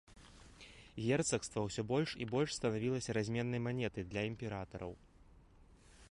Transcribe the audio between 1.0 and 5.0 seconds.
Герцагства ўсё больш і больш станавілася разменнай манетай для імператараў.